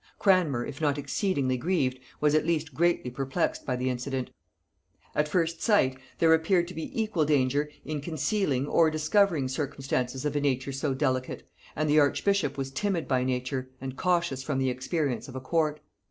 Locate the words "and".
11.75-11.87, 13.79-13.95